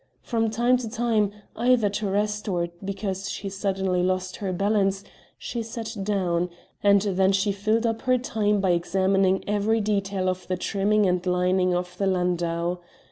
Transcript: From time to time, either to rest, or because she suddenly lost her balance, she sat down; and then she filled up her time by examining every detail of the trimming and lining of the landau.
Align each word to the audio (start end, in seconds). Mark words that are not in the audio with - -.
From 0.23 0.49
time 0.49 0.77
to 0.77 0.89
time, 0.89 1.31
either 1.55 1.87
to 1.87 2.09
rest, 2.09 2.49
or 2.49 2.69
because 2.83 3.29
she 3.29 3.49
suddenly 3.49 4.01
lost 4.01 4.37
her 4.37 4.51
balance, 4.51 5.03
she 5.37 5.61
sat 5.61 5.95
down; 6.01 6.49
and 6.81 7.01
then 7.03 7.31
she 7.31 7.51
filled 7.51 7.85
up 7.85 8.01
her 8.09 8.17
time 8.17 8.59
by 8.59 8.71
examining 8.71 9.43
every 9.47 9.79
detail 9.79 10.27
of 10.27 10.47
the 10.47 10.57
trimming 10.57 11.05
and 11.05 11.23
lining 11.27 11.75
of 11.75 11.95
the 11.99 12.07
landau. 12.07 12.79